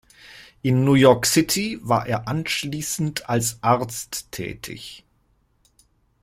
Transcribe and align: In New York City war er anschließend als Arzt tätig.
In 0.63 0.83
New 0.83 0.95
York 0.95 1.27
City 1.27 1.77
war 1.83 2.07
er 2.07 2.27
anschließend 2.27 3.29
als 3.29 3.61
Arzt 3.61 4.31
tätig. 4.31 5.03